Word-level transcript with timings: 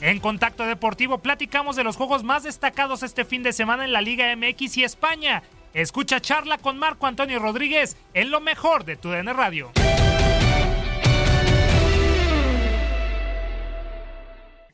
En 0.00 0.18
Contacto 0.18 0.64
Deportivo 0.64 1.18
platicamos 1.18 1.76
de 1.76 1.84
los 1.84 1.96
juegos 1.96 2.24
más 2.24 2.42
destacados 2.42 3.02
este 3.02 3.26
fin 3.26 3.42
de 3.42 3.52
semana 3.52 3.84
en 3.84 3.92
la 3.92 4.00
Liga 4.00 4.34
MX 4.34 4.78
y 4.78 4.84
España. 4.84 5.42
Escucha 5.74 6.20
charla 6.20 6.56
con 6.56 6.78
Marco 6.78 7.06
Antonio 7.06 7.38
Rodríguez 7.38 7.98
en 8.14 8.30
lo 8.30 8.40
mejor 8.40 8.84
de 8.84 8.96
tu 8.96 9.10
DN 9.10 9.30
Radio. 9.34 9.70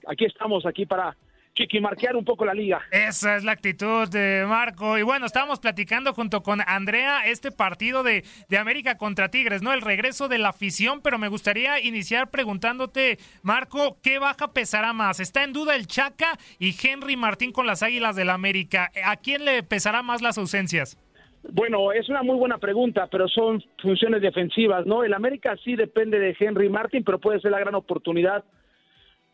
Aquí 0.06 0.24
estamos, 0.24 0.64
aquí 0.64 0.86
para 0.86 1.16
chiquimarquear 1.56 2.16
un 2.16 2.24
poco 2.24 2.44
la 2.44 2.52
liga. 2.52 2.82
Esa 2.90 3.36
es 3.36 3.44
la 3.44 3.52
actitud 3.52 4.08
de 4.08 4.44
Marco. 4.46 4.98
Y 4.98 5.02
bueno, 5.02 5.24
estábamos 5.26 5.58
platicando 5.58 6.12
junto 6.12 6.42
con 6.42 6.60
Andrea 6.60 7.26
este 7.26 7.50
partido 7.50 8.02
de, 8.02 8.24
de 8.48 8.58
América 8.58 8.98
contra 8.98 9.30
Tigres, 9.30 9.62
¿no? 9.62 9.72
El 9.72 9.80
regreso 9.80 10.28
de 10.28 10.38
la 10.38 10.50
afición, 10.50 11.00
pero 11.02 11.18
me 11.18 11.28
gustaría 11.28 11.80
iniciar 11.80 12.30
preguntándote, 12.30 13.18
Marco, 13.42 13.96
¿qué 14.02 14.18
baja 14.18 14.52
pesará 14.52 14.92
más? 14.92 15.18
Está 15.18 15.42
en 15.42 15.54
duda 15.54 15.74
el 15.74 15.86
Chaca 15.86 16.38
y 16.58 16.74
Henry 16.80 17.16
Martín 17.16 17.52
con 17.52 17.66
las 17.66 17.82
Águilas 17.82 18.14
del 18.14 18.26
la 18.26 18.34
América. 18.34 18.90
¿A 19.04 19.16
quién 19.16 19.44
le 19.44 19.62
pesará 19.62 20.02
más 20.02 20.20
las 20.20 20.36
ausencias? 20.36 20.98
Bueno, 21.52 21.92
es 21.92 22.08
una 22.08 22.22
muy 22.22 22.36
buena 22.36 22.58
pregunta, 22.58 23.06
pero 23.06 23.28
son 23.28 23.62
funciones 23.80 24.20
defensivas, 24.20 24.84
¿no? 24.84 25.04
El 25.04 25.14
América 25.14 25.56
sí 25.62 25.76
depende 25.76 26.18
de 26.18 26.36
Henry 26.38 26.68
Martin, 26.68 27.04
pero 27.04 27.20
puede 27.20 27.40
ser 27.40 27.52
la 27.52 27.60
gran 27.60 27.76
oportunidad 27.76 28.44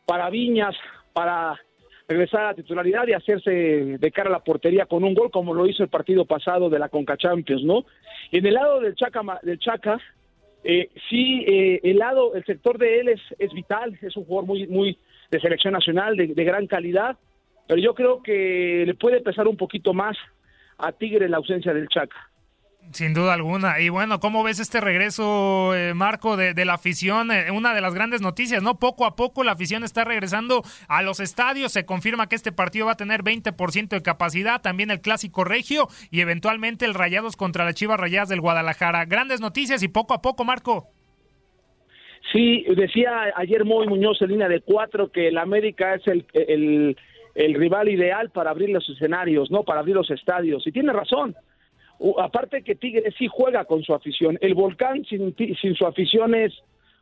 para 0.04 0.28
Viñas, 0.28 0.74
para 1.14 1.58
regresar 2.12 2.42
a 2.42 2.46
la 2.48 2.54
titularidad 2.54 3.06
y 3.08 3.12
hacerse 3.12 3.50
de 3.50 4.10
cara 4.12 4.28
a 4.28 4.32
la 4.32 4.44
portería 4.44 4.86
con 4.86 5.02
un 5.04 5.14
gol, 5.14 5.30
como 5.30 5.54
lo 5.54 5.66
hizo 5.66 5.82
el 5.82 5.88
partido 5.88 6.24
pasado 6.24 6.68
de 6.68 6.78
la 6.78 6.88
Conca 6.88 7.16
Champions, 7.16 7.64
¿no? 7.64 7.84
Y 8.30 8.38
en 8.38 8.46
el 8.46 8.54
lado 8.54 8.80
del 8.80 8.94
Chaca, 8.94 9.22
del 9.42 9.58
Chaca 9.58 9.98
eh, 10.64 10.90
sí, 11.08 11.44
eh, 11.46 11.80
el 11.82 11.98
lado, 11.98 12.34
el 12.34 12.44
sector 12.44 12.78
de 12.78 13.00
él 13.00 13.08
es, 13.08 13.20
es 13.38 13.52
vital, 13.52 13.98
es 14.00 14.16
un 14.16 14.24
jugador 14.24 14.46
muy, 14.46 14.66
muy 14.68 14.98
de 15.30 15.40
selección 15.40 15.72
nacional, 15.72 16.16
de, 16.16 16.28
de 16.28 16.44
gran 16.44 16.66
calidad, 16.66 17.16
pero 17.66 17.80
yo 17.80 17.94
creo 17.94 18.22
que 18.22 18.84
le 18.86 18.94
puede 18.94 19.20
pesar 19.20 19.48
un 19.48 19.56
poquito 19.56 19.92
más 19.92 20.16
a 20.78 20.92
Tigre 20.92 21.28
la 21.28 21.38
ausencia 21.38 21.74
del 21.74 21.88
Chaca. 21.88 22.31
Sin 22.90 23.14
duda 23.14 23.32
alguna. 23.32 23.80
Y 23.80 23.88
bueno, 23.88 24.20
¿cómo 24.20 24.42
ves 24.42 24.60
este 24.60 24.80
regreso, 24.80 25.74
eh, 25.74 25.94
Marco, 25.94 26.36
de, 26.36 26.64
la 26.64 26.74
afición? 26.74 27.30
Eh, 27.30 27.50
una 27.50 27.74
de 27.74 27.80
las 27.80 27.94
grandes 27.94 28.20
noticias, 28.20 28.62
¿no? 28.62 28.78
Poco 28.78 29.06
a 29.06 29.16
poco 29.16 29.44
la 29.44 29.52
afición 29.52 29.82
está 29.82 30.04
regresando 30.04 30.62
a 30.88 31.02
los 31.02 31.18
estadios. 31.18 31.72
Se 31.72 31.86
confirma 31.86 32.28
que 32.28 32.36
este 32.36 32.52
partido 32.52 32.86
va 32.86 32.92
a 32.92 32.96
tener 32.96 33.22
20% 33.22 33.88
de 33.88 34.02
capacidad. 34.02 34.60
También 34.60 34.90
el 34.90 35.00
Clásico 35.00 35.44
Regio 35.44 35.88
y 36.10 36.20
eventualmente 36.20 36.84
el 36.84 36.92
Rayados 36.92 37.36
contra 37.36 37.64
las 37.64 37.74
Chivas 37.74 37.98
Rayadas 37.98 38.28
del 38.28 38.42
Guadalajara. 38.42 39.06
Grandes 39.06 39.40
noticias 39.40 39.82
y 39.82 39.88
poco 39.88 40.12
a 40.12 40.20
poco, 40.20 40.44
Marco. 40.44 40.88
Sí, 42.30 42.64
decía 42.76 43.32
ayer 43.36 43.64
Moy 43.64 43.86
Muñoz 43.86 44.20
en 44.20 44.30
línea 44.30 44.48
de 44.48 44.60
cuatro 44.60 45.10
que 45.10 45.28
el 45.28 45.38
América 45.38 45.94
es 45.94 46.06
el, 46.06 46.26
el 47.34 47.54
rival 47.54 47.88
ideal 47.88 48.30
para 48.30 48.50
abrir 48.50 48.68
los 48.68 48.88
escenarios, 48.88 49.50
¿no? 49.50 49.62
Para 49.62 49.80
abrir 49.80 49.96
los 49.96 50.10
estadios. 50.10 50.66
Y 50.66 50.72
tiene 50.72 50.92
razón 50.92 51.34
aparte 52.18 52.62
que 52.62 52.74
Tigres 52.74 53.14
sí 53.18 53.28
juega 53.30 53.64
con 53.64 53.82
su 53.82 53.94
afición. 53.94 54.38
El 54.40 54.54
volcán 54.54 55.04
sin, 55.04 55.34
sin 55.36 55.74
su 55.74 55.86
afición 55.86 56.34
es 56.34 56.52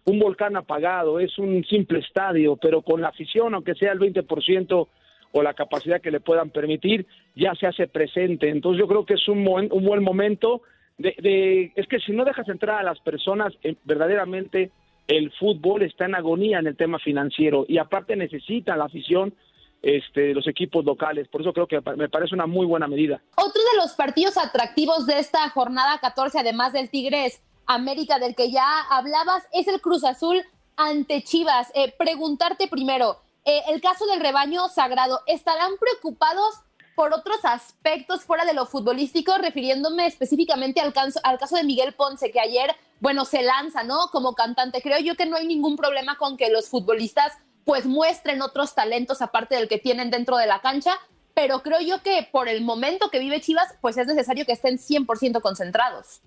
un 0.05 0.19
volcán 0.19 0.56
apagado, 0.56 1.21
es 1.21 1.38
un 1.38 1.65
simple 1.65 2.00
estadio, 2.00 2.56
pero 2.56 2.83
con 2.83 3.00
la 3.00 3.09
afición, 3.09 3.55
aunque 3.55 3.75
sea 3.75 3.93
el 3.93 3.99
20% 3.99 4.88
o 5.33 5.43
la 5.43 5.55
capacidad 5.55 6.00
que 6.00 6.11
le 6.11 6.21
puedan 6.21 6.50
permitir, 6.50 7.06
ya 7.37 7.55
se 7.55 7.66
hace 7.66 7.87
presente. 7.87 8.49
Entonces 8.49 8.81
yo 8.81 8.88
creo 8.88 9.06
que 9.06 9.15
es 9.15 9.28
un, 9.28 9.47
un 9.49 9.84
buen 9.84 10.03
momento. 10.03 10.62
De, 10.99 11.15
de, 11.19 11.72
es 11.77 11.87
que 11.87 12.00
si 12.00 12.12
no 12.12 12.25
dejas 12.25 12.49
entrar 12.49 12.81
a 12.81 12.82
las 12.82 13.00
personas, 13.00 13.53
eh, 13.62 13.77
verdaderamente 13.84 14.71
el 15.09 15.31
fútbol 15.32 15.82
está 15.82 16.05
en 16.05 16.15
agonía 16.15 16.59
en 16.59 16.67
el 16.67 16.77
tema 16.77 16.99
financiero 16.99 17.65
y 17.67 17.78
aparte 17.78 18.17
necesita 18.17 18.77
la 18.77 18.84
afición 18.84 19.34
este, 19.83 20.35
los 20.35 20.47
equipos 20.47 20.85
locales. 20.85 21.29
Por 21.29 21.41
eso 21.41 21.53
creo 21.53 21.67
que 21.67 21.81
me 21.97 22.09
parece 22.09 22.35
una 22.35 22.47
muy 22.47 22.67
buena 22.67 22.87
medida. 22.87 23.23
Otro 23.37 23.63
de 23.73 23.79
los 23.79 23.93
partidos 23.93 24.37
atractivos 24.37 25.07
de 25.07 25.19
esta 25.19 25.49
jornada 25.51 25.99
14, 26.01 26.39
además 26.39 26.73
del 26.73 26.91
Tigres 26.91 27.43
América, 27.67 28.19
del 28.19 28.35
que 28.35 28.51
ya 28.51 28.81
hablabas, 28.91 29.44
es 29.53 29.69
el 29.69 29.81
Cruz 29.81 30.05
Azul 30.05 30.43
ante 30.77 31.23
Chivas. 31.23 31.71
Eh, 31.75 31.94
preguntarte 31.97 32.69
primero, 32.69 33.19
eh, 33.44 33.62
el 33.69 33.81
caso 33.81 34.06
del 34.06 34.21
rebaño 34.21 34.69
sagrado, 34.69 35.21
¿estarán 35.27 35.73
preocupados 35.79 36.61
por 36.94 37.15
otros 37.15 37.38
aspectos 37.44 38.25
fuera 38.25 38.44
de 38.44 38.53
lo 38.53 38.67
futbolístico, 38.67 39.33
refiriéndome 39.38 40.06
específicamente 40.06 40.81
al 40.81 40.93
al 41.23 41.38
caso 41.38 41.56
de 41.56 41.65
Miguel 41.65 41.94
Ponce, 41.94 42.31
que 42.31 42.41
ayer, 42.41 42.76
bueno, 42.99 43.25
se 43.25 43.43
lanza, 43.43 43.85
¿no? 43.85 44.09
Como 44.12 44.35
cantante. 44.35 44.83
Creo 44.83 44.99
yo 44.99 45.15
que 45.15 45.25
no 45.25 45.37
hay 45.37 45.47
ningún 45.47 45.76
problema 45.76 46.19
con 46.19 46.37
que 46.37 46.50
los 46.50 46.69
futbolistas 46.69 47.38
pues 47.70 47.87
muestren 47.87 48.43
otros 48.43 48.75
talentos 48.75 49.22
aparte 49.22 49.55
del 49.55 49.69
que 49.69 49.78
tienen 49.78 50.11
dentro 50.11 50.37
de 50.38 50.49
la 50.49 50.61
cancha, 50.61 50.90
pero 51.37 51.61
creo 51.61 51.78
yo 51.81 52.02
que 52.02 52.26
por 52.32 52.49
el 52.49 52.64
momento 52.64 53.11
que 53.12 53.20
vive 53.20 53.40
Chivas, 53.40 53.78
pues 53.81 53.96
es 53.96 54.08
necesario 54.08 54.44
que 54.44 54.50
estén 54.50 54.76
100% 54.76 55.40
concentrados. 55.40 56.20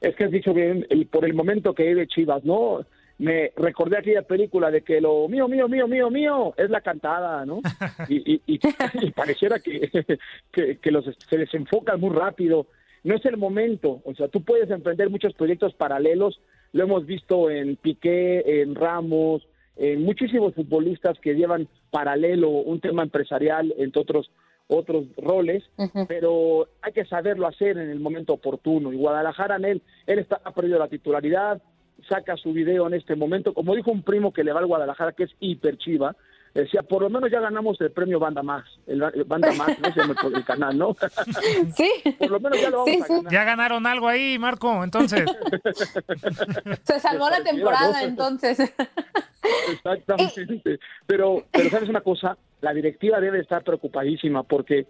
Es 0.00 0.16
que 0.16 0.24
has 0.24 0.30
dicho 0.30 0.54
bien, 0.54 0.86
el, 0.88 1.06
por 1.06 1.26
el 1.26 1.34
momento 1.34 1.74
que 1.74 1.82
vive 1.82 2.06
Chivas, 2.06 2.44
¿no? 2.44 2.80
Me 3.18 3.52
recordé 3.56 3.98
aquella 3.98 4.22
película 4.22 4.70
de 4.70 4.80
que 4.80 5.02
lo 5.02 5.28
mío, 5.28 5.48
mío, 5.48 5.68
mío, 5.68 5.86
mío, 5.86 6.08
mío 6.08 6.54
es 6.56 6.70
la 6.70 6.80
cantada, 6.80 7.44
¿no? 7.44 7.60
Y, 8.08 8.36
y, 8.36 8.40
y, 8.46 8.60
y 9.02 9.10
pareciera 9.10 9.58
que, 9.58 9.90
que, 10.50 10.78
que, 10.78 10.90
los, 10.90 11.04
se 11.28 11.36
desenfocan 11.36 12.00
muy 12.00 12.16
rápido. 12.16 12.68
no 13.02 13.14
es 13.14 13.24
el 13.26 13.36
momento. 13.36 14.00
O 14.06 14.14
sea, 14.14 14.28
tú 14.28 14.42
puedes 14.42 14.70
emprender 14.70 15.10
muchos 15.10 15.34
proyectos 15.34 15.74
paralelos. 15.74 16.40
Lo 16.72 16.84
hemos 16.84 17.04
visto 17.04 17.50
en 17.50 17.76
Piqué, 17.76 18.62
en 18.62 18.74
Ramos, 18.74 19.46
en 19.76 20.02
muchísimos 20.02 20.54
futbolistas 20.54 21.18
que 21.20 21.34
llevan 21.34 21.68
paralelo 21.90 22.48
un 22.48 22.80
tema 22.80 23.02
empresarial, 23.02 23.74
entre 23.78 24.02
otros 24.02 24.30
otros 24.66 25.04
roles, 25.18 25.62
pero 26.08 26.68
hay 26.80 26.92
que 26.92 27.04
saberlo 27.04 27.46
hacer 27.46 27.76
en 27.76 27.90
el 27.90 28.00
momento 28.00 28.32
oportuno. 28.32 28.92
Y 28.92 28.96
Guadalajara, 28.96 29.56
en 29.56 29.64
él, 29.66 29.82
él 30.06 30.18
está, 30.18 30.40
ha 30.42 30.52
perdido 30.52 30.78
la 30.78 30.88
titularidad, 30.88 31.60
saca 32.08 32.36
su 32.36 32.52
video 32.52 32.86
en 32.86 32.94
este 32.94 33.14
momento. 33.14 33.52
Como 33.52 33.74
dijo 33.74 33.90
un 33.90 34.02
primo 34.02 34.32
que 34.32 34.44
le 34.44 34.52
va 34.52 34.60
al 34.60 34.66
Guadalajara, 34.66 35.12
que 35.12 35.24
es 35.24 35.30
hiper 35.40 35.76
chiva, 35.76 36.16
decía, 36.54 36.82
por 36.82 37.02
lo 37.02 37.10
menos 37.10 37.30
ya 37.30 37.40
ganamos 37.40 37.80
el 37.80 37.90
premio 37.90 38.20
Banda 38.20 38.42
Más, 38.42 38.64
el, 38.86 39.00
Banda 39.26 39.52
Más, 39.52 39.78
no 39.80 39.92
se 39.92 40.00
llama 40.00 40.14
el 40.34 40.44
canal, 40.44 40.78
¿no? 40.78 40.96
Sí. 41.74 41.90
por 42.18 42.30
lo 42.30 42.40
menos 42.40 42.60
ya 42.60 42.70
lo 42.70 42.84
vamos 42.84 43.02
a 43.02 43.14
ganar. 43.14 43.32
Ya 43.32 43.44
ganaron 43.44 43.86
algo 43.86 44.08
ahí, 44.08 44.38
Marco, 44.38 44.84
entonces. 44.84 45.24
se 46.84 47.00
salvó 47.00 47.28
la 47.28 47.42
temporada, 47.42 48.02
entonces. 48.02 48.58
Exactamente. 49.70 50.78
Pero, 51.06 51.44
pero 51.52 51.70
sabes 51.70 51.88
una 51.88 52.00
cosa, 52.00 52.36
la 52.60 52.72
directiva 52.72 53.20
debe 53.20 53.40
estar 53.40 53.62
preocupadísima 53.62 54.42
porque 54.42 54.86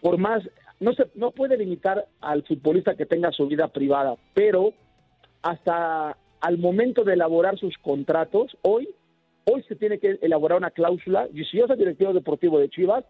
por 0.00 0.18
más 0.18 0.42
no 0.80 0.92
se 0.92 1.06
no 1.14 1.32
puede 1.32 1.56
limitar 1.56 2.06
al 2.20 2.44
futbolista 2.44 2.94
que 2.94 3.06
tenga 3.06 3.32
su 3.32 3.46
vida 3.48 3.68
privada, 3.68 4.14
pero 4.34 4.72
hasta 5.42 6.16
al 6.40 6.58
momento 6.58 7.02
de 7.04 7.14
elaborar 7.14 7.58
sus 7.58 7.76
contratos, 7.78 8.56
hoy 8.62 8.88
hoy 9.50 9.62
se 9.62 9.76
tiene 9.76 9.98
que 9.98 10.18
elaborar 10.20 10.58
una 10.58 10.70
cláusula, 10.70 11.26
y 11.32 11.44
si 11.44 11.56
yo 11.56 11.66
soy 11.66 11.78
directivo 11.78 12.12
deportivo 12.12 12.58
de 12.58 12.68
Chivas, 12.68 13.04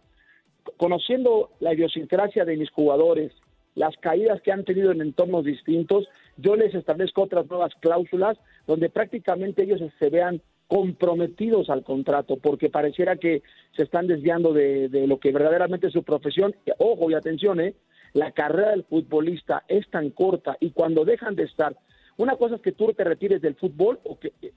conociendo 0.76 1.50
la 1.60 1.74
idiosincrasia 1.74 2.44
de 2.44 2.56
mis 2.56 2.70
jugadores, 2.70 3.32
las 3.74 3.96
caídas 3.96 4.40
que 4.42 4.52
han 4.52 4.64
tenido 4.64 4.92
en 4.92 5.00
entornos 5.00 5.44
distintos, 5.44 6.08
yo 6.36 6.56
les 6.56 6.74
establezco 6.74 7.22
otras 7.22 7.46
nuevas 7.48 7.72
cláusulas 7.80 8.38
donde 8.66 8.88
prácticamente 8.88 9.64
ellos 9.64 9.80
se 9.98 10.10
vean 10.10 10.40
comprometidos 10.68 11.70
al 11.70 11.82
contrato, 11.82 12.36
porque 12.36 12.68
pareciera 12.68 13.16
que 13.16 13.42
se 13.74 13.82
están 13.82 14.06
desviando 14.06 14.52
de, 14.52 15.06
lo 15.08 15.18
que 15.18 15.32
verdaderamente 15.32 15.88
es 15.88 15.94
su 15.94 16.02
profesión. 16.02 16.54
Ojo 16.78 17.10
y 17.10 17.14
atención, 17.14 17.58
¿eh? 17.60 17.74
la 18.12 18.32
carrera 18.32 18.70
del 18.70 18.84
futbolista 18.84 19.64
es 19.66 19.88
tan 19.90 20.10
corta 20.10 20.56
y 20.60 20.70
cuando 20.70 21.04
dejan 21.04 21.34
de 21.34 21.44
estar, 21.44 21.74
una 22.18 22.36
cosa 22.36 22.56
es 22.56 22.60
que 22.60 22.72
tú 22.72 22.92
te 22.92 23.04
retires 23.04 23.40
del 23.40 23.54
fútbol 23.54 23.98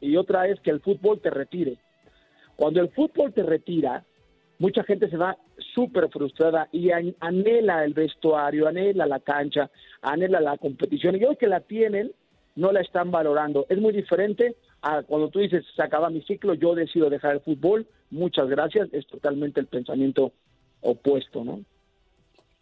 y 0.02 0.18
otra 0.18 0.48
es 0.48 0.60
que 0.60 0.72
el 0.72 0.82
fútbol 0.82 1.22
te 1.22 1.30
retire. 1.30 1.78
Cuando 2.58 2.82
el 2.82 2.90
fútbol 2.90 3.32
te 3.34 3.44
retira, 3.44 4.04
mucha 4.60 4.84
gente 4.84 5.10
se 5.10 5.18
va 5.18 5.38
súper 5.74 6.10
frustrada 6.10 6.68
y 6.72 6.90
anhela 6.92 7.86
el 7.86 7.94
vestuario, 7.94 8.68
anhela 8.68 9.06
la 9.06 9.20
cancha, 9.20 9.70
anhela 10.02 10.42
la 10.42 10.58
competición 10.58 11.16
y 11.16 11.24
hoy 11.24 11.38
que 11.38 11.48
la 11.48 11.62
tienen, 11.62 12.12
no 12.56 12.72
la 12.72 12.82
están 12.82 13.12
valorando. 13.12 13.66
Es 13.70 13.80
muy 13.80 13.94
diferente 13.94 14.56
cuando 15.08 15.30
tú 15.30 15.40
dices, 15.40 15.64
se 15.76 15.84
acaba 15.84 16.10
mi 16.10 16.22
ciclo, 16.24 16.54
yo 16.54 16.74
decido 16.74 17.10
dejar 17.10 17.34
el 17.34 17.42
fútbol, 17.42 17.88
muchas 18.10 18.50
gracias, 18.50 18.90
es 18.92 19.06
totalmente 19.08 19.60
el 19.60 19.68
pensamiento 19.68 20.34
opuesto, 20.82 21.44
¿no? 21.44 21.62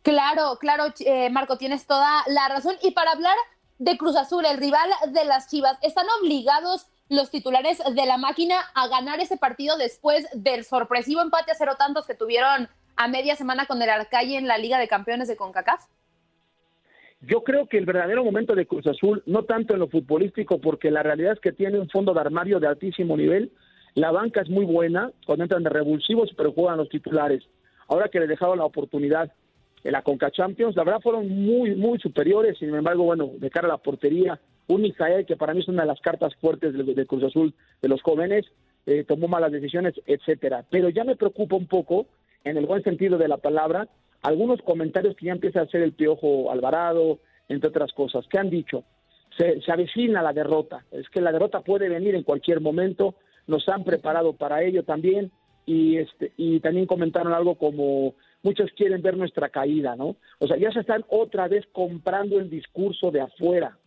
Claro, 0.01 0.57
claro, 0.60 0.86
eh, 1.06 1.30
Marco, 1.30 1.57
tienes 1.57 1.86
toda 1.86 2.24
la 2.27 2.48
razón. 2.50 2.75
Y 2.81 2.92
para 2.92 3.12
hablar 3.12 3.36
de 3.77 3.98
Cruz 3.98 4.16
Azul, 4.16 4.45
el 4.45 4.57
rival 4.57 4.89
de 5.12 5.25
las 5.25 5.50
Chivas, 5.50 5.77
¿están 5.81 6.06
obligados 6.21 6.88
los 7.10 7.31
titulares 7.31 7.80
de 7.80 8.06
la 8.06 8.18
máquina 8.18 8.60
a 8.75 8.88
ganar 8.88 9.19
ese 9.19 9.38
partido 9.38 9.77
después 9.77 10.27
del 10.33 10.63
sorpresivo 10.63 11.21
empate 11.21 11.51
a 11.51 11.56
cero 11.56 11.75
tantos 11.77 12.06
que 12.06 12.13
tuvieron 12.13 12.69
a 12.95 13.07
media 13.07 13.36
semana 13.36 13.66
con 13.66 13.81
el 13.81 13.89
Arcalle 13.89 14.38
en 14.38 14.48
la 14.48 14.57
Liga 14.57 14.77
de 14.77 14.88
Campeones 14.88 15.27
de 15.27 15.38
CONCACAF? 15.38 15.86
Yo 17.21 17.44
creo 17.44 17.68
que 17.68 17.77
el 17.77 17.86
verdadero 17.86 18.24
momento 18.24 18.56
de 18.56 18.66
Cruz 18.66 18.88
Azul, 18.88 19.24
no 19.25 19.44
tanto 19.44 19.74
en 19.74 19.80
lo 19.80 19.89
futbolístico, 19.89 20.60
porque 20.62 20.89
la 20.89 21.04
realidad 21.04 21.33
es 21.33 21.39
que 21.39 21.51
tiene 21.51 21.80
un 21.80 21.89
fondo 21.89 22.13
de 22.13 22.21
armario 22.21 22.60
de 22.60 22.68
altísimo 22.68 23.18
nivel, 23.18 23.51
la 23.95 24.12
banca 24.12 24.42
es 24.42 24.50
muy 24.50 24.66
buena, 24.66 25.12
cuando 25.25 25.44
entran 25.44 25.63
de 25.63 25.69
revulsivos, 25.69 26.31
pero 26.38 26.54
juegan 26.54 26.77
los 26.77 26.88
titulares. 26.88 27.44
Ahora 27.89 28.07
que 28.07 28.19
le 28.19 28.27
dejaron 28.27 28.60
la 28.60 28.66
oportunidad 28.66 29.31
en 29.83 29.92
la 29.92 30.01
Conca 30.01 30.31
Champions, 30.31 30.75
la 30.75 30.83
verdad 30.86 31.01
fueron 31.01 31.27
muy, 31.27 31.75
muy 31.75 32.00
superiores, 32.00 32.57
sin 32.57 32.74
embargo, 32.74 33.04
bueno, 33.04 33.31
de 33.38 33.50
cara 33.50 33.68
a 33.68 33.71
la 33.71 33.77
portería, 33.77 34.39
un 34.68 34.81
Mijael, 34.81 35.25
que 35.25 35.36
para 35.36 35.54
mí 35.54 35.60
es 35.60 35.68
una 35.68 35.81
de 35.81 35.88
las 35.88 36.00
cartas 36.00 36.33
fuertes 36.36 36.74
de, 36.74 37.06
Cruz 37.06 37.24
Azul 37.24 37.54
de 37.81 37.89
los 37.89 38.01
jóvenes, 38.01 38.45
eh, 38.86 39.04
tomó 39.04 39.27
malas 39.27 39.51
decisiones, 39.51 39.95
etcétera. 40.06 40.63
Pero 40.69 40.89
ya 40.89 41.04
me 41.04 41.16
preocupa 41.16 41.56
un 41.56 41.68
poco, 41.68 42.06
en 42.44 42.56
el 42.56 42.66
buen 42.66 42.83
sentido 42.83 43.18
de 43.18 43.27
la 43.27 43.38
palabra, 43.38 43.89
algunos 44.21 44.62
comentarios 44.62 45.16
que 45.16 45.27
ya 45.27 45.31
empieza 45.31 45.60
a 45.60 45.63
hacer 45.63 45.81
el 45.81 45.94
Piojo 45.94 46.51
Alvarado, 46.51 47.19
entre 47.48 47.69
otras 47.69 47.94
cosas, 47.94 48.25
que 48.27 48.38
han 48.38 48.50
dicho, 48.50 48.83
se, 49.38 49.62
se 49.62 49.71
avecina 49.71 50.21
la 50.21 50.33
derrota, 50.33 50.86
es 50.92 51.10
que 51.10 51.21
la 51.21 51.31
derrota 51.31 51.62
puede 51.62 51.89
venir 51.89 52.16
en 52.16 52.24
cualquier 52.24 52.62
momento, 52.62 53.16
nos 53.48 53.68
han 53.69 53.83
preparado 53.83 54.33
para 54.33 54.63
ello 54.63 54.83
también, 54.83 55.31
y, 55.66 55.98
este, 55.98 56.31
y 56.36 56.60
también 56.62 56.88
comentaron 56.88 57.31
algo 57.31 57.56
como 57.56 58.16
muchos 58.42 58.71
quieren 58.71 59.04
ver 59.04 59.16
nuestra 59.16 59.50
caída, 59.50 59.95
¿no? 59.95 60.16
O 60.39 60.48
sea, 60.48 60.57
ya 60.57 60.71
se 60.71 60.80
están 60.80 61.06
otra 61.10 61.48
vez 61.48 61.63
comprando 61.71 62.39
el 62.39 62.50
discurso 62.50 63.12
de 63.12 63.21
afuera. 63.21 63.77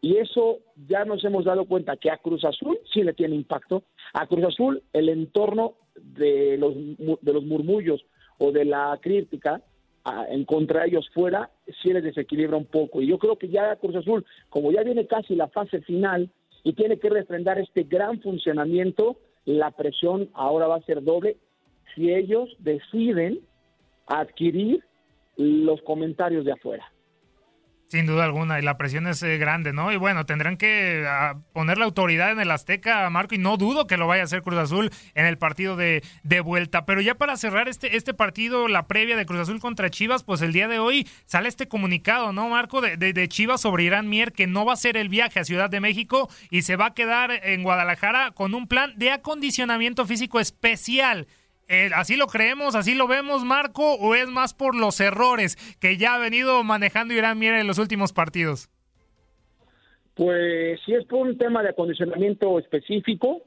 Y 0.00 0.16
eso 0.16 0.58
ya 0.88 1.04
nos 1.04 1.24
hemos 1.24 1.44
dado 1.44 1.64
cuenta 1.66 1.96
que 1.96 2.10
a 2.10 2.16
Cruz 2.16 2.44
Azul 2.44 2.76
sí 2.92 3.04
le 3.04 3.12
tiene 3.12 3.36
impacto. 3.36 3.84
A 4.14 4.26
Cruz 4.26 4.46
Azul 4.46 4.82
el 4.92 5.08
entorno 5.08 5.74
de 5.94 6.56
los, 6.58 6.74
de 6.74 7.32
los 7.32 7.44
murmullos 7.44 8.04
o 8.38 8.52
de 8.52 8.64
la 8.64 8.98
crítica 9.00 9.62
en 10.28 10.44
contra 10.44 10.80
de 10.80 10.88
ellos 10.88 11.08
fuera, 11.14 11.50
sí 11.82 11.92
les 11.92 12.02
desequilibra 12.02 12.56
un 12.56 12.66
poco. 12.66 13.00
Y 13.00 13.06
yo 13.06 13.18
creo 13.18 13.36
que 13.36 13.48
ya 13.48 13.76
Cruz 13.76 13.96
Azul, 13.96 14.24
como 14.48 14.72
ya 14.72 14.82
viene 14.82 15.06
casi 15.06 15.34
la 15.34 15.48
fase 15.48 15.80
final 15.82 16.30
y 16.64 16.72
tiene 16.72 16.98
que 16.98 17.08
refrendar 17.08 17.58
este 17.58 17.84
gran 17.84 18.20
funcionamiento, 18.20 19.16
la 19.44 19.70
presión 19.70 20.28
ahora 20.34 20.66
va 20.66 20.76
a 20.76 20.82
ser 20.82 21.02
doble 21.02 21.36
si 21.94 22.12
ellos 22.12 22.48
deciden 22.58 23.40
adquirir 24.06 24.82
los 25.36 25.80
comentarios 25.82 26.44
de 26.44 26.52
afuera. 26.52 26.92
Sin 27.92 28.06
duda 28.06 28.24
alguna, 28.24 28.58
y 28.58 28.62
la 28.62 28.78
presión 28.78 29.06
es 29.06 29.22
eh, 29.22 29.36
grande, 29.36 29.74
¿no? 29.74 29.92
Y 29.92 29.96
bueno, 29.96 30.24
tendrán 30.24 30.56
que 30.56 31.04
ah, 31.06 31.34
poner 31.52 31.76
la 31.76 31.84
autoridad 31.84 32.32
en 32.32 32.40
el 32.40 32.50
Azteca, 32.50 33.10
Marco, 33.10 33.34
y 33.34 33.38
no 33.38 33.58
dudo 33.58 33.86
que 33.86 33.98
lo 33.98 34.06
vaya 34.06 34.22
a 34.22 34.24
hacer 34.24 34.42
Cruz 34.42 34.58
Azul 34.58 34.90
en 35.14 35.26
el 35.26 35.36
partido 35.36 35.76
de, 35.76 36.02
de, 36.22 36.40
vuelta. 36.40 36.86
Pero 36.86 37.02
ya 37.02 37.16
para 37.16 37.36
cerrar 37.36 37.68
este, 37.68 37.94
este 37.98 38.14
partido, 38.14 38.66
la 38.66 38.86
previa 38.86 39.14
de 39.14 39.26
Cruz 39.26 39.40
Azul 39.40 39.60
contra 39.60 39.90
Chivas, 39.90 40.24
pues 40.24 40.40
el 40.40 40.54
día 40.54 40.68
de 40.68 40.78
hoy 40.78 41.06
sale 41.26 41.50
este 41.50 41.68
comunicado, 41.68 42.32
¿no, 42.32 42.48
Marco? 42.48 42.80
De, 42.80 42.96
de 42.96 43.28
Chivas 43.28 43.60
sobre 43.60 43.84
Irán 43.84 44.08
Mier, 44.08 44.32
que 44.32 44.46
no 44.46 44.64
va 44.64 44.72
a 44.72 44.76
hacer 44.76 44.96
el 44.96 45.10
viaje 45.10 45.40
a 45.40 45.44
Ciudad 45.44 45.68
de 45.68 45.80
México 45.80 46.30
y 46.48 46.62
se 46.62 46.76
va 46.76 46.86
a 46.86 46.94
quedar 46.94 47.30
en 47.30 47.62
Guadalajara 47.62 48.30
con 48.30 48.54
un 48.54 48.68
plan 48.68 48.94
de 48.96 49.10
acondicionamiento 49.10 50.06
físico 50.06 50.40
especial 50.40 51.26
eh, 51.68 51.90
¿Así 51.94 52.16
lo 52.16 52.26
creemos, 52.26 52.74
así 52.74 52.94
lo 52.94 53.06
vemos, 53.06 53.44
Marco, 53.44 53.94
o 53.94 54.14
es 54.14 54.28
más 54.28 54.54
por 54.54 54.74
los 54.74 55.00
errores 55.00 55.56
que 55.80 55.96
ya 55.96 56.14
ha 56.14 56.18
venido 56.18 56.62
manejando 56.64 57.14
Irán 57.14 57.38
Mier 57.38 57.54
en 57.54 57.66
los 57.66 57.78
últimos 57.78 58.12
partidos? 58.12 58.68
Pues 60.14 60.80
si 60.84 60.92
es 60.94 61.04
por 61.06 61.26
un 61.26 61.38
tema 61.38 61.62
de 61.62 61.70
acondicionamiento 61.70 62.58
específico, 62.58 63.42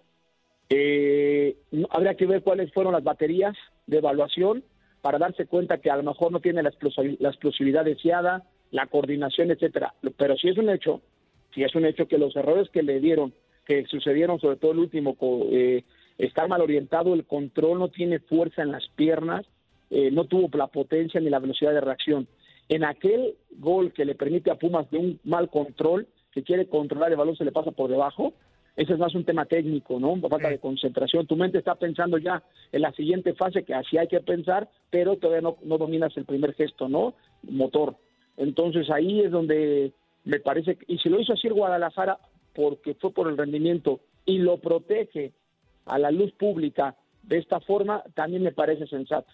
eh, 0.70 1.56
habría 1.92 2.16
que 2.16 2.26
ver 2.26 2.42
cuáles 2.42 2.74
fueron 2.74 2.94
las 2.94 3.04
baterías 3.04 3.56
de 3.86 3.98
evaluación 3.98 4.64
para 5.02 5.20
darse 5.20 5.46
cuenta 5.46 5.78
que 5.78 5.92
a 5.92 5.98
lo 5.98 6.04
mejor 6.04 6.32
no 6.32 6.40
tiene 6.40 6.64
la, 6.64 6.70
explosividad 6.70 7.86
deseada, 7.86 8.44
la 8.72 8.88
coordinación, 8.88 9.52
etcétera. 9.52 9.94
Pero 10.18 10.36
si 10.38 10.50
es 10.50 10.58
un 10.58 10.70
hecho, 10.70 11.02
si 11.54 11.64
es 11.64 11.76
un 11.76 11.86
hecho 11.86 12.08
que 12.08 12.18
los 12.18 12.36
errores 12.36 12.70
que 12.72 12.82
le 12.82 13.00
dieron, 13.00 13.34
que 13.68 13.86
sucedieron 13.86 14.40
sobre 14.40 14.58
todo 14.58 14.72
el 14.72 14.80
último 14.80 15.16
eh, 15.52 15.84
está 16.18 16.48
mal 16.48 16.62
orientado, 16.62 17.14
el 17.14 17.26
control 17.26 17.80
no 17.80 17.90
tiene 17.90 18.20
fuerza 18.20 18.62
en 18.62 18.72
las 18.72 18.88
piernas, 18.96 19.46
eh, 19.90 20.12
no 20.12 20.26
tuvo 20.26 20.50
la 20.58 20.68
potencia 20.68 21.20
ni 21.20 21.30
la 21.30 21.40
velocidad 21.40 21.74
de 21.74 21.82
reacción. 21.82 22.28
En 22.70 22.84
aquel 22.84 23.36
gol 23.58 23.94
que 23.94 24.06
le 24.06 24.16
permite 24.16 24.50
a 24.50 24.56
Pumas 24.56 24.90
de 24.90 24.98
un 24.98 25.20
mal 25.24 25.50
control, 25.50 26.08
que 26.32 26.44
quiere 26.44 26.68
controlar 26.68 27.12
el 27.12 27.18
balón, 27.18 27.36
se 27.36 27.46
le 27.46 27.52
pasa 27.52 27.72
por 27.72 27.90
debajo, 27.90 28.34
ese 28.76 28.94
es 28.94 29.00
más 29.00 29.16
un 29.16 29.24
tema 29.24 29.46
técnico, 29.46 30.00
¿no? 30.00 30.18
Falta 30.28 30.50
de 30.50 30.60
concentración. 30.60 31.28
Tu 31.28 31.38
mente 31.38 31.60
está 31.60 31.76
pensando 31.76 32.18
ya 32.18 32.44
en 32.74 32.82
la 32.82 32.92
siguiente 32.92 33.34
fase, 33.34 33.64
que 33.64 33.74
así 33.74 33.98
hay 33.98 34.08
que 34.08 34.20
pensar, 34.20 34.68
pero 34.90 35.16
todavía 35.16 35.42
no, 35.42 35.58
no 35.64 35.78
dominas 35.78 36.16
el 36.18 36.26
primer 36.26 36.54
gesto, 36.56 36.90
¿no? 36.90 37.14
Motor. 37.44 37.96
Entonces 38.36 38.90
ahí 38.90 39.22
es 39.22 39.32
donde 39.32 39.94
me 40.26 40.40
parece, 40.42 40.78
y 40.88 40.98
si 40.98 41.08
lo 41.08 41.22
hizo 41.22 41.34
así 41.34 41.48
el 41.48 41.54
Guadalajara, 41.54 42.20
porque 42.54 42.96
fue 42.96 43.12
por 43.12 43.30
el 43.30 43.38
rendimiento 43.38 44.02
y 44.26 44.40
lo 44.40 44.58
protege 44.58 45.32
a 45.86 46.00
la 46.00 46.12
luz 46.12 46.32
pública 46.34 46.96
de 47.24 47.38
esta 47.38 47.60
forma 47.60 48.04
también 48.14 48.44
me 48.44 48.52
parece 48.52 48.88
sensato. 48.88 49.32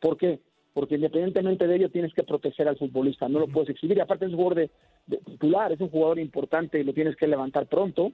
¿Por 0.00 0.16
qué? 0.16 0.40
Porque 0.72 0.96
independientemente 0.96 1.66
de 1.66 1.76
ello 1.76 1.90
tienes 1.90 2.12
que 2.14 2.22
proteger 2.22 2.68
al 2.68 2.76
futbolista, 2.76 3.28
no 3.28 3.40
lo 3.40 3.48
puedes 3.48 3.70
exhibir. 3.70 3.98
Y 3.98 4.00
aparte 4.00 4.24
es 4.24 4.32
un 4.32 4.36
jugador 4.36 4.70
de, 5.06 5.18
titular, 5.18 5.72
es 5.72 5.80
un 5.80 5.90
jugador 5.90 6.18
importante 6.18 6.80
y 6.80 6.84
lo 6.84 6.92
tienes 6.92 7.16
que 7.16 7.28
levantar 7.28 7.66
pronto. 7.66 8.12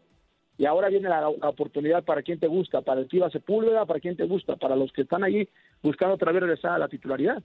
Y 0.59 0.67
ahora 0.67 0.89
viene 0.89 1.09
la, 1.09 1.29
oportunidad 1.29 2.05
para 2.05 2.23
quien 2.23 2.39
te 2.39 2.47
gusta, 2.47 2.83
para 2.83 3.01
el 3.01 3.09
Tiva 3.09 3.31
Sepúlveda, 3.31 3.87
para 3.87 4.01
quien 4.01 4.17
te 4.17 4.25
gusta, 4.25 4.57
para 4.57 4.77
los 4.77 4.93
que 4.93 5.03
están 5.03 5.25
allí 5.25 5.49
buscando 5.83 6.17
otra 6.17 6.33
vez 6.33 6.43
regresar 6.43 6.73
a 6.73 6.79
la 6.79 6.89
titularidad. 6.89 7.43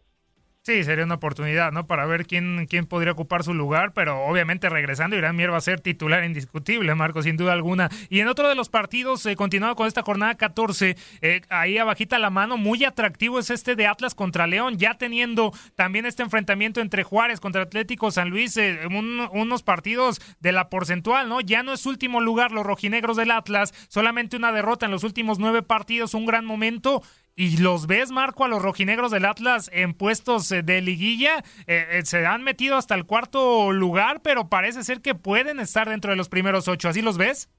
Sí, 0.65 0.83
sería 0.83 1.05
una 1.05 1.13
oportunidad, 1.13 1.71
¿no? 1.71 1.85
Para 1.85 2.07
ver 2.07 2.25
quién, 2.25 2.65
quién 2.67 2.87
podría 2.87 3.11
ocupar 3.11 3.43
su 3.43 3.53
lugar, 3.53 3.93
pero 3.93 4.25
obviamente 4.25 4.67
regresando, 4.67 5.15
Irán 5.15 5.35
Mier 5.35 5.53
va 5.53 5.57
a 5.57 5.61
ser 5.61 5.79
titular 5.79 6.23
indiscutible, 6.23 6.95
Marco, 6.95 7.21
sin 7.21 7.37
duda 7.37 7.53
alguna. 7.53 7.91
Y 8.09 8.19
en 8.21 8.27
otro 8.27 8.49
de 8.49 8.55
los 8.55 8.69
partidos, 8.69 9.23
eh, 9.27 9.35
continuando 9.35 9.75
con 9.75 9.85
esta 9.85 10.01
jornada 10.01 10.33
14, 10.33 10.97
eh, 11.21 11.41
ahí 11.49 11.77
abajita 11.77 12.17
la 12.17 12.31
mano, 12.31 12.57
muy 12.57 12.83
atractivo 12.83 13.37
es 13.37 13.51
este 13.51 13.75
de 13.75 13.85
Atlas 13.85 14.15
contra 14.15 14.47
León, 14.47 14.79
ya 14.79 14.95
teniendo 14.95 15.53
también 15.75 16.07
este 16.07 16.23
enfrentamiento 16.23 16.81
entre 16.81 17.03
Juárez 17.03 17.39
contra 17.39 17.61
Atlético 17.61 18.09
San 18.09 18.31
Luis, 18.31 18.57
eh, 18.57 18.87
unos 18.87 19.61
partidos 19.61 20.19
de 20.39 20.51
la 20.51 20.71
porcentual, 20.71 21.29
¿no? 21.29 21.41
Ya 21.41 21.61
no 21.61 21.73
es 21.73 21.85
último 21.85 22.21
lugar 22.21 22.51
los 22.51 22.65
rojinegros 22.65 23.17
del 23.17 23.29
Atlas, 23.29 23.71
solamente 23.87 24.35
una 24.35 24.51
derrota 24.51 24.87
en 24.87 24.91
los 24.93 25.03
últimos 25.03 25.37
nueve 25.37 25.61
partidos, 25.61 26.15
un 26.15 26.25
gran 26.25 26.43
momento 26.43 27.03
y 27.35 27.61
los 27.61 27.85
ves, 27.87 28.11
Marco, 28.11 28.45
a 28.45 28.47
los 28.47 28.61
rojinegros 28.61 29.11
del 29.11 29.25
Atlas 29.25 29.69
en 29.73 29.93
puestos 29.93 30.49
eh, 30.51 30.63
de 30.63 30.81
liguilla. 30.81 31.39
Eh, 31.67 31.85
eh, 31.91 32.01
se 32.03 32.25
han 32.25 32.43
metido 32.43 32.77
hasta 32.77 32.95
el 32.95 33.05
cuarto 33.05 33.73
lugar, 33.73 34.21
pero 34.23 34.47
parece 34.47 34.83
ser 34.83 35.01
que 35.01 35.15
pueden 35.15 35.59
estar 35.59 35.89
dentro 35.89 36.11
de 36.11 36.17
los 36.17 36.29
primeros 36.29 36.69
ocho. 36.69 36.87
¿Así 36.87 37.01
los 37.01 37.17
ves? 37.17 37.49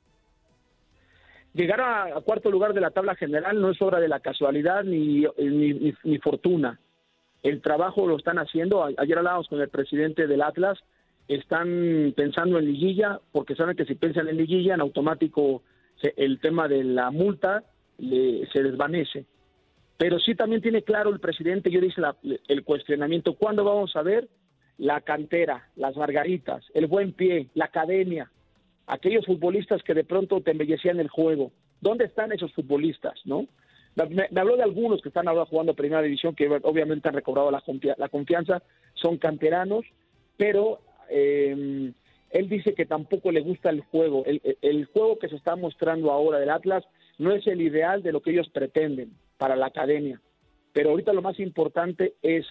Llegar 1.53 1.81
a, 1.81 2.21
cuarto 2.23 2.51
lugar 2.51 2.73
de 2.73 2.81
la 2.81 2.91
tabla 2.91 3.15
general 3.17 3.61
no 3.61 3.71
es 3.71 3.81
obra 3.83 4.01
de 4.01 4.09
la 4.09 4.21
casualidad 4.21 4.85
ni, 4.85 5.27
ni, 5.39 5.95
ni, 6.05 6.19
fortuna. 6.19 6.81
El 7.43 7.61
trabajo 7.61 8.07
lo 8.07 8.17
están 8.17 8.39
haciendo. 8.39 8.85
Ayer 8.85 9.19
hablábamos 9.19 9.49
con 9.49 9.61
el 9.61 9.69
presidente 9.69 10.27
del 10.27 10.43
Atlas. 10.43 10.79
Están 11.29 12.13
pensando 12.17 12.59
en 12.59 12.67
liguilla 12.67 13.21
porque 13.33 13.55
saben 13.55 13.77
que 13.77 13.85
si 13.85 13.95
piensan 13.95 14.29
en 14.29 14.37
liguilla, 14.37 14.75
en 14.75 14.81
automático 14.81 15.63
el 16.17 16.41
tema 16.41 16.69
de 16.69 16.85
la 16.85 17.11
multa 17.11 17.65
se 17.99 18.63
desvanece 18.63 19.25
pero 19.97 20.19
sí 20.19 20.35
también 20.35 20.61
tiene 20.61 20.83
claro 20.83 21.11
el 21.11 21.21
presidente, 21.21 21.71
yo 21.71 21.81
dice 21.81 22.03
el 22.49 22.65
cuestionamiento, 22.65 23.35
¿cuándo 23.35 23.65
vamos 23.65 23.97
a 23.97 24.03
ver 24.03 24.29
la 24.79 25.01
cantera, 25.01 25.69
las 25.77 25.97
margaritas, 25.97 26.65
el 26.75 26.87
buen 26.87 27.13
pie, 27.13 27.49
la 27.55 27.67
academia, 27.67 28.31
aquellos 28.87 29.25
futbolistas 29.25 29.83
que 29.83 29.95
de 29.95 30.05
pronto 30.05 30.43
te 30.43 30.51
embellecían 30.51 31.01
el 31.01 31.09
juego? 31.09 31.51
¿Dónde 31.81 32.05
están 32.05 32.33
esos 32.33 32.53
futbolistas, 32.53 33.15
no? 33.25 33.47
Me, 34.11 34.29
habló 34.39 34.57
de 34.57 34.63
algunos 34.63 35.01
que 35.01 35.09
están 35.09 35.29
ahora 35.29 35.47
jugando 35.47 35.73
Primera 35.73 36.03
División, 36.03 36.35
que 36.35 36.47
obviamente 36.63 37.09
han 37.09 37.15
recobrado 37.15 37.51
la, 37.51 37.63
la 37.97 38.09
confianza, 38.11 38.63
son 38.93 39.17
canteranos, 39.17 39.87
pero 40.37 40.81
eh, 41.09 41.91
él 42.31 42.49
dice 42.51 42.75
que 42.75 42.85
tampoco 42.85 43.33
le 43.33 43.41
gusta 43.41 43.71
el 43.71 43.81
juego. 43.81 44.25
El, 44.27 44.43
el, 44.61 44.85
juego 44.85 45.19
que 45.19 45.31
se 45.31 45.37
está 45.37 45.57
mostrando 45.57 46.13
ahora 46.13 46.39
del 46.39 46.51
Atlas 46.51 46.85
no 47.17 47.33
es 47.33 47.47
el 47.47 47.63
ideal 47.63 48.03
de 48.03 48.13
lo 48.13 48.21
que 48.21 48.33
ellos 48.33 48.51
pretenden 48.51 49.13
para 49.39 49.57
la 49.57 49.67
academia. 49.67 50.21
Pero 50.73 50.91
ahorita 50.91 51.13
lo 51.13 51.23
más 51.23 51.39
importante 51.41 52.15
es 52.23 52.47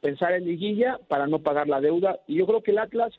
pensar 0.00 0.32
en 0.34 0.44
liguilla 0.44 0.98
para 1.08 1.26
no 1.26 1.40
pagar 1.40 1.68
la 1.68 1.80
deuda. 1.80 2.20
Y 2.26 2.36
yo 2.36 2.46
creo 2.46 2.62
que 2.62 2.70
el 2.70 2.78
Atlas, 2.78 3.12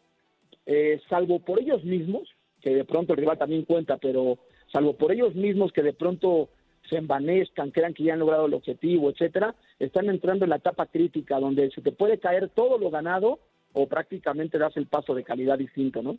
eh, 0.66 1.02
salvo 1.10 1.40
por 1.40 1.60
ellos 1.60 1.84
mismos, 1.84 2.30
que 2.62 2.76
de 2.76 2.86
pronto 2.86 3.14
el 3.14 3.20
rival 3.20 3.38
también 3.38 3.66
cuenta, 3.66 3.98
pero 3.98 4.38
salvo 4.72 4.96
por 4.96 5.12
ellos 5.12 5.36
mismos 5.36 5.72
que 5.72 5.84
de 5.84 5.94
pronto 5.94 6.50
se 6.90 6.98
envanezcan, 6.98 7.72
crean 7.72 7.94
que 7.94 8.04
ya 8.04 8.14
han 8.14 8.20
logrado 8.20 8.46
el 8.46 8.54
objetivo, 8.54 9.10
etcétera, 9.10 9.56
están 9.80 10.10
entrando 10.10 10.46
en 10.46 10.52
la 10.52 10.58
etapa 10.58 10.86
crítica 10.86 11.40
donde 11.40 11.72
se 11.72 11.82
te 11.82 11.92
puede 11.92 12.20
caer 12.20 12.50
todo 12.50 12.78
lo 12.78 12.90
ganado 12.90 13.40
o 13.74 13.88
prácticamente 13.88 14.58
das 14.58 14.78
el 14.78 14.88
paso 14.88 15.14
de 15.14 15.24
calidad 15.24 15.58
distinto, 15.58 16.02
¿no? 16.02 16.18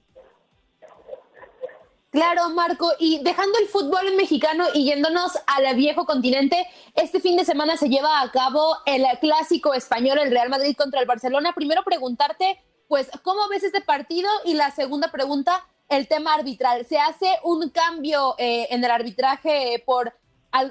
Claro, 2.10 2.48
Marco, 2.50 2.92
y 2.98 3.22
dejando 3.22 3.58
el 3.58 3.66
fútbol 3.66 4.14
mexicano 4.16 4.64
y 4.72 4.84
yéndonos 4.86 5.32
al 5.46 5.74
viejo 5.74 6.06
continente, 6.06 6.66
este 6.94 7.20
fin 7.20 7.36
de 7.36 7.44
semana 7.44 7.76
se 7.76 7.88
lleva 7.88 8.20
a 8.22 8.30
cabo 8.30 8.76
el 8.86 9.04
clásico 9.20 9.74
español, 9.74 10.18
el 10.18 10.30
Real 10.30 10.48
Madrid 10.48 10.76
contra 10.76 11.00
el 11.00 11.06
Barcelona. 11.06 11.52
Primero 11.54 11.82
preguntarte, 11.82 12.58
pues, 12.88 13.10
¿cómo 13.22 13.48
ves 13.48 13.64
este 13.64 13.80
partido? 13.80 14.30
Y 14.44 14.54
la 14.54 14.70
segunda 14.70 15.10
pregunta, 15.10 15.66
el 15.88 16.06
tema 16.08 16.34
arbitral. 16.34 16.86
¿Se 16.86 16.98
hace 16.98 17.26
un 17.42 17.68
cambio 17.70 18.34
eh, 18.38 18.68
en 18.70 18.84
el 18.84 18.90
arbitraje 18.90 19.82
por, 19.84 20.14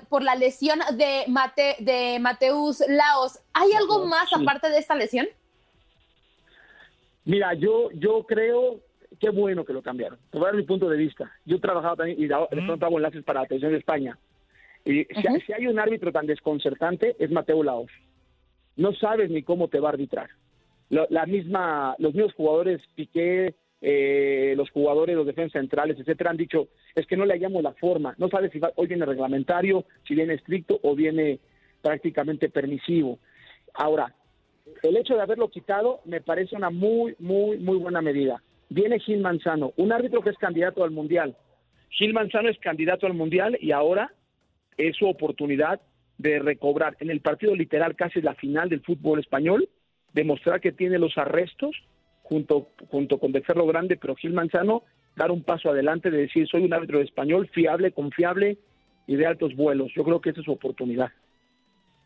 por 0.09 0.23
la 0.23 0.35
lesión 0.35 0.79
de, 0.93 1.25
Mate, 1.27 1.75
de 1.79 2.17
Mateus 2.19 2.81
Laos? 2.87 3.39
¿Hay 3.53 3.73
algo 3.73 4.05
más 4.05 4.29
aparte 4.33 4.69
de 4.69 4.79
esta 4.79 4.95
lesión? 4.95 5.27
Mira, 7.25 7.53
yo, 7.53 7.89
yo 7.91 8.23
creo 8.25 8.79
qué 9.19 9.29
bueno 9.29 9.65
que 9.65 9.73
lo 9.73 9.81
cambiaron. 9.81 10.19
Te 10.31 10.37
voy 10.37 10.45
a 10.45 10.51
dar 10.51 10.55
mi 10.55 10.63
punto 10.63 10.89
de 10.89 10.97
vista. 10.97 11.31
Yo 11.45 11.57
he 11.57 11.59
trabajado 11.59 11.97
también 11.97 12.19
y 12.19 12.27
de 12.27 12.65
pronto 12.65 12.85
hago 12.85 12.97
enlaces 12.97 13.23
para 13.23 13.41
la 13.41 13.47
televisión 13.47 13.71
de 13.71 13.79
España. 13.79 14.17
Y 14.83 15.03
si, 15.05 15.53
hay 15.53 15.67
un 15.67 15.79
árbitro 15.79 16.11
tan 16.11 16.27
desconcertante, 16.27 17.15
es 17.17 17.31
Mateo 17.31 17.63
Laos. 17.63 17.91
No 18.75 18.93
sabes 18.93 19.31
ni 19.31 19.41
cómo 19.41 19.67
te 19.67 19.79
va 19.79 19.89
a 19.89 19.93
arbitrar. 19.93 20.29
La, 20.89 21.25
misma, 21.25 21.95
los 21.97 22.13
mismos 22.13 22.33
jugadores, 22.35 22.81
Piqué, 22.93 23.55
eh, 23.81 24.53
los 24.55 24.69
jugadores, 24.69 25.15
los 25.15 25.25
defensas 25.25 25.59
centrales, 25.59 25.99
etcétera, 25.99 26.29
han 26.29 26.37
dicho, 26.37 26.67
es 26.93 27.07
que 27.07 27.17
no 27.17 27.25
le 27.25 27.33
hallamos 27.33 27.63
la 27.63 27.73
forma. 27.73 28.13
No 28.19 28.29
sabes 28.29 28.51
si 28.51 28.59
hoy 28.75 28.87
viene 28.87 29.05
reglamentario, 29.05 29.85
si 30.07 30.13
viene 30.13 30.35
estricto 30.35 30.79
o 30.83 30.95
viene 30.95 31.39
prácticamente 31.81 32.49
permisivo. 32.49 33.17
Ahora, 33.73 34.13
el 34.83 34.97
hecho 34.97 35.15
de 35.15 35.21
haberlo 35.21 35.49
quitado 35.49 36.01
me 36.05 36.21
parece 36.21 36.55
una 36.55 36.69
muy, 36.69 37.15
muy, 37.19 37.57
muy 37.57 37.77
buena 37.77 38.01
medida 38.01 38.41
viene 38.69 38.99
Gil 38.99 39.19
Manzano, 39.19 39.73
un 39.77 39.91
árbitro 39.91 40.21
que 40.21 40.29
es 40.29 40.37
candidato 40.37 40.83
al 40.83 40.91
Mundial. 40.91 41.35
Gil 41.89 42.13
Manzano 42.13 42.49
es 42.49 42.57
candidato 42.59 43.05
al 43.05 43.13
Mundial 43.13 43.57
y 43.59 43.71
ahora 43.71 44.11
es 44.77 44.95
su 44.97 45.07
oportunidad 45.07 45.81
de 46.17 46.39
recobrar 46.39 46.95
en 46.99 47.09
el 47.09 47.21
partido 47.21 47.55
literal 47.55 47.95
casi 47.95 48.21
la 48.21 48.35
final 48.35 48.69
del 48.69 48.81
fútbol 48.81 49.19
español, 49.19 49.69
demostrar 50.13 50.61
que 50.61 50.71
tiene 50.71 50.99
los 50.99 51.17
arrestos 51.17 51.75
junto, 52.23 52.69
junto 52.89 53.19
con 53.19 53.31
Becerro 53.31 53.65
Grande, 53.65 53.97
pero 53.97 54.15
Gil 54.15 54.33
Manzano 54.33 54.83
dar 55.15 55.31
un 55.31 55.43
paso 55.43 55.69
adelante 55.69 56.11
de 56.11 56.19
decir 56.19 56.47
soy 56.47 56.63
un 56.63 56.73
árbitro 56.73 57.01
español 57.01 57.49
fiable, 57.53 57.91
confiable 57.91 58.57
y 59.07 59.15
de 59.15 59.25
altos 59.25 59.55
vuelos. 59.55 59.91
Yo 59.95 60.03
creo 60.03 60.19
que 60.19 60.31
esa 60.31 60.39
es 60.39 60.45
su 60.45 60.51
oportunidad 60.51 61.11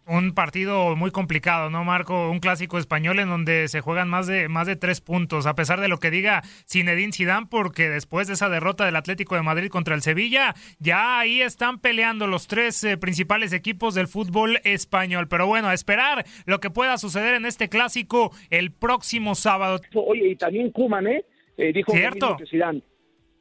un 0.10 0.34
partido 0.34 0.96
muy 0.96 1.12
complicado, 1.12 1.70
¿no, 1.70 1.84
Marco? 1.84 2.30
Un 2.32 2.40
clásico 2.40 2.80
español 2.80 3.20
en 3.20 3.30
donde 3.30 3.68
se 3.68 3.80
juegan 3.80 4.10
más 4.10 4.26
de, 4.28 4.50
más 4.50 4.66
de 4.66 4.76
tres 4.76 5.02
puntos, 5.02 5.46
a 5.46 5.56
pesar 5.56 5.80
de 5.80 5.88
lo 5.88 6.00
que 6.00 6.10
diga 6.10 6.42
Zinedine 6.68 7.14
Zidane, 7.14 7.48
porque 7.50 7.90
después 7.90 8.28
de 8.28 8.34
esa 8.34 8.50
derrota 8.50 8.86
del 8.86 8.96
Atlético 8.96 9.36
de 9.36 9.44
Madrid 9.44 9.70
contra 9.70 9.94
el 9.94 10.02
Sevilla, 10.02 10.56
ya 10.80 11.20
ahí 11.20 11.42
están 11.42 11.80
peleando 11.80 12.26
los 12.26 12.48
tres 12.48 12.84
eh, 12.84 12.98
principales 12.98 13.54
equipos 13.54 13.94
del 13.94 14.08
fútbol 14.08 14.60
español. 14.64 15.28
Pero 15.30 15.46
bueno, 15.46 15.68
a 15.68 15.74
esperar 15.74 16.26
lo 16.46 16.60
que 16.60 16.72
pueda 16.72 16.98
suceder 16.98 17.36
en 17.36 17.46
este 17.46 17.70
clásico 17.70 18.32
el 18.50 18.72
próximo 18.72 19.36
sábado. 19.36 19.80
Oye, 19.94 20.30
y 20.30 20.36
también 20.36 20.72
Kuman, 20.72 21.06
¿eh? 21.08 21.24
eh 21.58 21.72
dijo 21.72 21.92
¿Cierto? 21.92 22.38
Zidane 22.50 22.82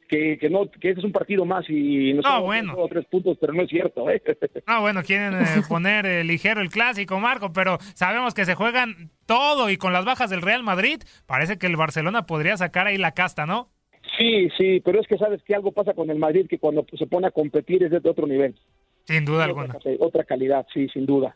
que, 0.09 0.49
no 0.49 0.69
que 0.69 0.89
este 0.89 0.99
es 0.99 1.05
un 1.05 1.11
partido 1.11 1.45
más 1.45 1.69
y 1.69 2.13
no, 2.13 2.21
no 2.21 2.41
bueno. 2.41 2.75
tres 2.89 3.05
puntos, 3.05 3.37
pero 3.39 3.53
no 3.53 3.61
es 3.61 3.69
cierto. 3.69 4.09
¿eh? 4.09 4.21
No, 4.67 4.81
bueno, 4.81 5.03
quieren 5.03 5.35
eh, 5.35 5.61
poner 5.67 6.05
eh, 6.05 6.23
ligero 6.23 6.61
el 6.61 6.69
clásico, 6.69 7.19
Marco, 7.19 7.53
pero 7.53 7.77
sabemos 7.93 8.33
que 8.33 8.45
se 8.45 8.55
juegan 8.55 9.11
todo 9.25 9.69
y 9.69 9.77
con 9.77 9.93
las 9.93 10.05
bajas 10.05 10.29
del 10.29 10.41
Real 10.41 10.63
Madrid, 10.63 11.01
parece 11.27 11.57
que 11.57 11.67
el 11.67 11.75
Barcelona 11.75 12.25
podría 12.25 12.57
sacar 12.57 12.87
ahí 12.87 12.97
la 12.97 13.13
casta, 13.13 13.45
¿no? 13.45 13.69
Sí, 14.17 14.49
sí, 14.57 14.81
pero 14.83 14.99
es 14.99 15.07
que 15.07 15.17
sabes 15.17 15.41
que 15.43 15.55
algo 15.55 15.71
pasa 15.71 15.93
con 15.93 16.09
el 16.09 16.17
Madrid 16.17 16.47
que 16.49 16.57
cuando 16.57 16.85
se 16.97 17.05
pone 17.05 17.27
a 17.27 17.31
competir 17.31 17.83
es 17.83 17.91
de 17.91 18.09
otro 18.09 18.25
nivel. 18.25 18.55
Sin 19.05 19.25
duda 19.25 19.45
alguna. 19.45 19.77
otra 19.99 20.23
calidad, 20.23 20.65
sí, 20.73 20.87
sin 20.89 21.05
duda. 21.05 21.35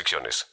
restricciones. 0.01 0.47